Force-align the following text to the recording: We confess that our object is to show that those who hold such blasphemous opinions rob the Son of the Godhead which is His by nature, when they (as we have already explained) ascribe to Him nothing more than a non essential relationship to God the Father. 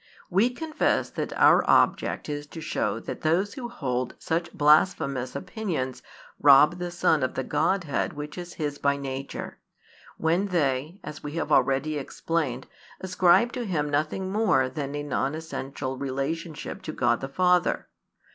We 0.31 0.49
confess 0.49 1.11
that 1.11 1.31
our 1.33 1.63
object 1.69 2.27
is 2.27 2.47
to 2.47 2.59
show 2.59 2.99
that 3.01 3.21
those 3.21 3.53
who 3.53 3.69
hold 3.69 4.15
such 4.17 4.51
blasphemous 4.51 5.35
opinions 5.35 6.01
rob 6.39 6.79
the 6.79 6.89
Son 6.89 7.21
of 7.21 7.35
the 7.35 7.43
Godhead 7.43 8.13
which 8.13 8.35
is 8.35 8.55
His 8.55 8.79
by 8.79 8.97
nature, 8.97 9.59
when 10.17 10.47
they 10.47 10.99
(as 11.03 11.21
we 11.21 11.33
have 11.33 11.51
already 11.51 11.99
explained) 11.99 12.65
ascribe 12.99 13.51
to 13.53 13.63
Him 13.67 13.91
nothing 13.91 14.31
more 14.31 14.69
than 14.69 14.95
a 14.95 15.03
non 15.03 15.35
essential 15.35 15.95
relationship 15.99 16.81
to 16.81 16.93
God 16.93 17.21
the 17.21 17.29
Father. 17.29 17.87